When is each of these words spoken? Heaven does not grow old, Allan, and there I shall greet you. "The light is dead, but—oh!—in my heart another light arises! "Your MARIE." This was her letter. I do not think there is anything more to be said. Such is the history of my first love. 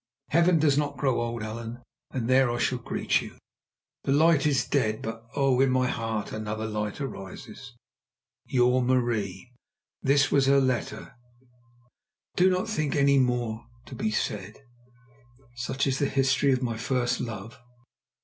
Heaven 0.29 0.57
does 0.57 0.79
not 0.79 0.97
grow 0.97 1.21
old, 1.21 1.43
Allan, 1.43 1.83
and 2.09 2.27
there 2.27 2.49
I 2.49 2.57
shall 2.57 2.79
greet 2.79 3.21
you. 3.21 3.37
"The 4.03 4.11
light 4.11 4.47
is 4.47 4.67
dead, 4.67 4.99
but—oh!—in 5.03 5.69
my 5.69 5.85
heart 5.89 6.31
another 6.31 6.65
light 6.65 6.99
arises! 6.99 7.73
"Your 8.45 8.81
MARIE." 8.81 9.51
This 10.01 10.31
was 10.31 10.47
her 10.47 10.59
letter. 10.59 11.13
I 11.43 11.87
do 12.35 12.49
not 12.49 12.67
think 12.67 12.93
there 12.93 13.03
is 13.03 13.09
anything 13.09 13.25
more 13.27 13.63
to 13.85 13.93
be 13.93 14.09
said. 14.09 14.65
Such 15.57 15.85
is 15.85 15.99
the 15.99 16.09
history 16.09 16.51
of 16.51 16.63
my 16.63 16.77
first 16.77 17.19
love. 17.21 17.59